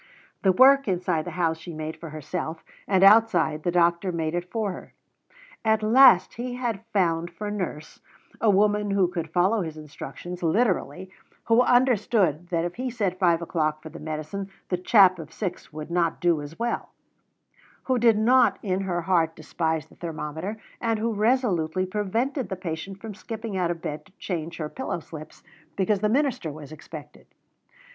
The 0.41 0.51
work 0.51 0.87
inside 0.87 1.25
the 1.25 1.29
house 1.37 1.59
she 1.59 1.75
made 1.75 1.95
for 1.95 2.09
herself, 2.09 2.63
and 2.87 3.03
outside 3.03 3.61
the 3.61 3.69
doctor 3.69 4.11
made 4.11 4.33
it 4.33 4.49
for 4.49 4.71
her. 4.71 4.93
At 5.63 5.83
last 5.83 6.33
he 6.33 6.55
had 6.55 6.83
found 6.91 7.29
for 7.29 7.51
nurse 7.51 8.01
a 8.41 8.49
woman 8.49 8.89
who 8.89 9.07
could 9.07 9.29
follow 9.31 9.61
his 9.61 9.77
instructions 9.77 10.41
literally, 10.41 11.11
who 11.43 11.61
understood 11.61 12.47
that 12.47 12.65
if 12.65 12.73
he 12.77 12.89
said 12.89 13.19
five 13.19 13.43
o'clock 13.43 13.83
for 13.83 13.89
the 13.89 13.99
medicine 13.99 14.49
the 14.69 14.77
chap 14.79 15.19
of 15.19 15.31
six 15.31 15.71
would 15.71 15.91
not 15.91 16.19
do 16.19 16.41
as 16.41 16.57
well, 16.57 16.89
who 17.83 17.99
did 17.99 18.17
not 18.17 18.57
in 18.63 18.81
her 18.81 19.01
heart 19.03 19.35
despise 19.35 19.85
the 19.85 19.93
thermometer, 19.95 20.59
and 20.81 20.97
who 20.97 21.13
resolutely 21.13 21.85
prevented 21.85 22.49
the 22.49 22.55
patient 22.55 22.99
from 22.99 23.13
skipping 23.13 23.55
out 23.55 23.69
of 23.69 23.83
bed 23.83 24.07
to 24.07 24.11
change 24.13 24.57
her 24.57 24.67
pillow 24.67 24.99
slips 24.99 25.43
because 25.75 25.99
the 25.99 26.09
minister 26.09 26.51
was 26.51 26.71
expected. 26.71 27.27